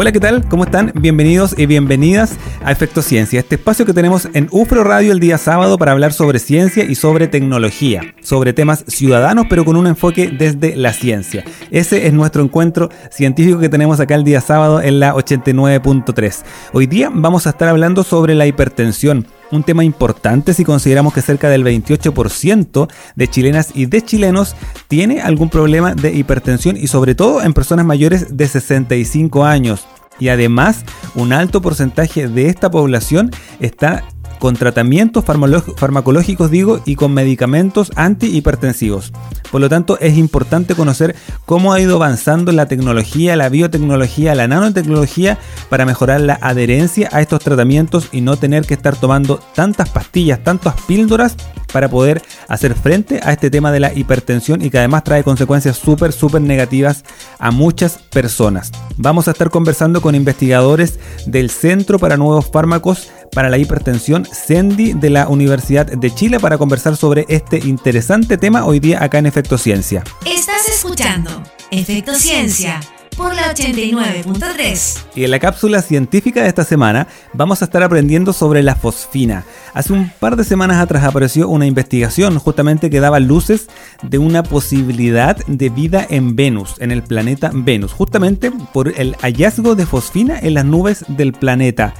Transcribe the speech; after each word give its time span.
Hola, 0.00 0.12
¿qué 0.12 0.20
tal? 0.20 0.48
¿Cómo 0.48 0.64
están? 0.64 0.92
Bienvenidos 0.94 1.54
y 1.58 1.66
bienvenidas 1.66 2.38
a 2.64 2.72
Efecto 2.72 3.02
Ciencia, 3.02 3.38
este 3.38 3.56
espacio 3.56 3.84
que 3.84 3.92
tenemos 3.92 4.30
en 4.32 4.48
UFRO 4.50 4.82
Radio 4.82 5.12
el 5.12 5.20
día 5.20 5.36
sábado 5.36 5.76
para 5.76 5.92
hablar 5.92 6.14
sobre 6.14 6.38
ciencia 6.38 6.84
y 6.84 6.94
sobre 6.94 7.28
tecnología, 7.28 8.14
sobre 8.22 8.54
temas 8.54 8.82
ciudadanos 8.86 9.44
pero 9.50 9.66
con 9.66 9.76
un 9.76 9.86
enfoque 9.86 10.28
desde 10.30 10.74
la 10.74 10.94
ciencia. 10.94 11.44
Ese 11.70 12.06
es 12.06 12.14
nuestro 12.14 12.42
encuentro 12.42 12.88
científico 13.10 13.58
que 13.58 13.68
tenemos 13.68 14.00
acá 14.00 14.14
el 14.14 14.24
día 14.24 14.40
sábado 14.40 14.80
en 14.80 15.00
la 15.00 15.12
89.3. 15.12 16.44
Hoy 16.72 16.86
día 16.86 17.10
vamos 17.12 17.46
a 17.46 17.50
estar 17.50 17.68
hablando 17.68 18.02
sobre 18.02 18.34
la 18.34 18.46
hipertensión 18.46 19.26
un 19.50 19.64
tema 19.64 19.84
importante 19.84 20.54
si 20.54 20.64
consideramos 20.64 21.12
que 21.12 21.22
cerca 21.22 21.48
del 21.48 21.64
28% 21.64 22.88
de 23.16 23.28
chilenas 23.28 23.70
y 23.74 23.86
de 23.86 24.02
chilenos 24.02 24.54
tiene 24.88 25.20
algún 25.20 25.50
problema 25.50 25.94
de 25.94 26.12
hipertensión 26.12 26.76
y 26.76 26.86
sobre 26.86 27.14
todo 27.14 27.42
en 27.42 27.52
personas 27.52 27.84
mayores 27.84 28.36
de 28.36 28.46
65 28.46 29.44
años. 29.44 29.86
Y 30.20 30.28
además, 30.28 30.84
un 31.14 31.32
alto 31.32 31.60
porcentaje 31.60 32.28
de 32.28 32.48
esta 32.48 32.70
población 32.70 33.30
está 33.58 34.04
con 34.40 34.56
tratamientos 34.56 35.24
farmacológicos, 35.24 36.50
digo, 36.50 36.80
y 36.84 36.96
con 36.96 37.12
medicamentos 37.12 37.92
antihipertensivos. 37.94 39.12
Por 39.52 39.60
lo 39.60 39.68
tanto, 39.68 39.98
es 40.00 40.16
importante 40.16 40.74
conocer 40.74 41.14
cómo 41.46 41.72
ha 41.72 41.80
ido 41.80 41.96
avanzando 41.96 42.50
la 42.50 42.66
tecnología, 42.66 43.36
la 43.36 43.48
biotecnología, 43.48 44.34
la 44.34 44.48
nanotecnología 44.48 45.38
para 45.68 45.84
mejorar 45.84 46.22
la 46.22 46.38
adherencia 46.40 47.08
a 47.12 47.20
estos 47.20 47.40
tratamientos 47.40 48.08
y 48.10 48.22
no 48.22 48.36
tener 48.36 48.64
que 48.64 48.74
estar 48.74 48.96
tomando 48.96 49.40
tantas 49.54 49.90
pastillas, 49.90 50.42
tantas 50.42 50.74
píldoras 50.82 51.36
para 51.72 51.88
poder 51.88 52.22
hacer 52.48 52.74
frente 52.74 53.20
a 53.22 53.32
este 53.32 53.50
tema 53.50 53.70
de 53.72 53.80
la 53.80 53.92
hipertensión 53.92 54.62
y 54.62 54.70
que 54.70 54.78
además 54.78 55.04
trae 55.04 55.22
consecuencias 55.22 55.76
súper, 55.76 56.12
súper 56.12 56.42
negativas 56.42 57.04
a 57.38 57.50
muchas 57.50 57.98
personas. 57.98 58.72
Vamos 58.96 59.28
a 59.28 59.32
estar 59.32 59.50
conversando 59.50 60.00
con 60.00 60.14
investigadores 60.14 60.98
del 61.26 61.50
Centro 61.50 61.98
para 61.98 62.16
Nuevos 62.16 62.50
Fármacos 62.50 63.10
para 63.32 63.48
la 63.48 63.58
Hipertensión, 63.58 64.26
CENDI, 64.26 64.94
de 64.94 65.10
la 65.10 65.28
Universidad 65.28 65.86
de 65.86 66.14
Chile, 66.14 66.40
para 66.40 66.58
conversar 66.58 66.96
sobre 66.96 67.26
este 67.28 67.58
interesante 67.58 68.38
tema 68.38 68.64
hoy 68.64 68.80
día 68.80 69.02
acá 69.02 69.18
en 69.18 69.26
Efecto 69.26 69.58
Ciencia. 69.58 70.04
Estás 70.26 70.68
escuchando 70.68 71.42
Efecto 71.70 72.14
Ciencia 72.14 72.80
por 73.16 73.34
la 73.34 73.54
89.3. 73.54 75.04
Y 75.14 75.24
en 75.24 75.30
la 75.30 75.38
cápsula 75.38 75.82
científica 75.82 76.42
de 76.42 76.48
esta 76.48 76.64
semana 76.64 77.06
vamos 77.34 77.60
a 77.60 77.66
estar 77.66 77.82
aprendiendo 77.82 78.32
sobre 78.32 78.62
la 78.62 78.74
fosfina. 78.74 79.44
Hace 79.74 79.92
un 79.92 80.10
par 80.18 80.36
de 80.36 80.44
semanas 80.44 80.78
atrás 80.78 81.04
apareció 81.04 81.46
una 81.48 81.66
investigación 81.66 82.38
justamente 82.38 82.88
que 82.88 83.00
daba 83.00 83.20
luces 83.20 83.68
de 84.02 84.16
una 84.16 84.42
posibilidad 84.42 85.36
de 85.46 85.68
vida 85.68 86.06
en 86.08 86.34
Venus, 86.34 86.76
en 86.78 86.92
el 86.92 87.02
planeta 87.02 87.50
Venus, 87.52 87.92
justamente 87.92 88.50
por 88.72 88.88
el 88.88 89.14
hallazgo 89.16 89.74
de 89.74 89.84
fosfina 89.84 90.38
en 90.38 90.54
las 90.54 90.64
nubes 90.64 91.04
del 91.08 91.32
planeta. 91.32 91.94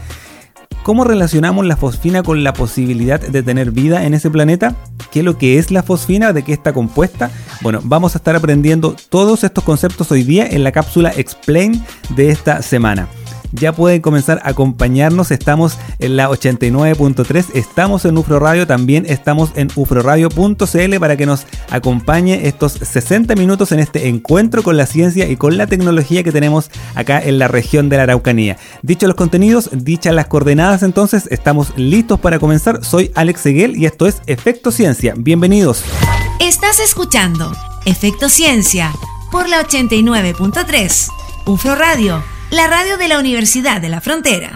¿Cómo 0.82 1.04
relacionamos 1.04 1.66
la 1.66 1.76
fosfina 1.76 2.22
con 2.22 2.42
la 2.42 2.52
posibilidad 2.52 3.20
de 3.20 3.42
tener 3.42 3.70
vida 3.70 4.06
en 4.06 4.14
ese 4.14 4.30
planeta? 4.30 4.74
¿Qué 5.10 5.20
es 5.20 5.24
lo 5.24 5.36
que 5.36 5.58
es 5.58 5.70
la 5.70 5.82
fosfina? 5.82 6.32
¿De 6.32 6.42
qué 6.42 6.52
está 6.52 6.72
compuesta? 6.72 7.30
Bueno, 7.60 7.80
vamos 7.82 8.14
a 8.14 8.18
estar 8.18 8.34
aprendiendo 8.34 8.96
todos 9.10 9.44
estos 9.44 9.62
conceptos 9.62 10.10
hoy 10.10 10.22
día 10.22 10.46
en 10.46 10.64
la 10.64 10.72
cápsula 10.72 11.12
Explain 11.14 11.84
de 12.16 12.30
esta 12.30 12.62
semana 12.62 13.08
ya 13.52 13.72
pueden 13.72 14.00
comenzar 14.00 14.40
a 14.44 14.50
acompañarnos. 14.50 15.30
Estamos 15.30 15.78
en 15.98 16.16
la 16.16 16.28
89.3, 16.28 17.46
estamos 17.54 18.04
en 18.04 18.16
UFRO 18.16 18.38
Radio, 18.38 18.66
también 18.66 19.06
estamos 19.08 19.50
en 19.54 19.68
ufroradio.cl 19.74 20.98
para 20.98 21.16
que 21.16 21.26
nos 21.26 21.46
acompañe 21.70 22.46
estos 22.46 22.72
60 22.72 23.34
minutos 23.36 23.72
en 23.72 23.80
este 23.80 24.08
encuentro 24.08 24.62
con 24.62 24.76
la 24.76 24.86
ciencia 24.86 25.28
y 25.28 25.36
con 25.36 25.56
la 25.56 25.66
tecnología 25.66 26.22
que 26.22 26.32
tenemos 26.32 26.70
acá 26.94 27.20
en 27.20 27.38
la 27.38 27.48
región 27.48 27.88
de 27.88 27.96
la 27.96 28.04
Araucanía. 28.04 28.56
Dicho 28.82 29.06
los 29.06 29.16
contenidos, 29.16 29.70
dichas 29.72 30.14
las 30.14 30.26
coordenadas, 30.26 30.82
entonces 30.82 31.28
estamos 31.30 31.72
listos 31.76 32.20
para 32.20 32.38
comenzar. 32.38 32.84
Soy 32.84 33.10
Alex 33.14 33.40
Seguel 33.40 33.76
y 33.76 33.86
esto 33.86 34.06
es 34.06 34.22
Efecto 34.26 34.70
Ciencia. 34.70 35.14
Bienvenidos. 35.16 35.82
Estás 36.40 36.80
escuchando 36.80 37.52
Efecto 37.84 38.28
Ciencia 38.28 38.92
por 39.30 39.48
la 39.48 39.62
89.3 39.62 41.08
UFRO 41.46 41.74
Radio 41.74 42.39
la 42.50 42.66
radio 42.66 42.96
de 42.96 43.06
la 43.06 43.18
Universidad 43.18 43.80
de 43.80 43.88
la 43.88 44.00
Frontera. 44.00 44.50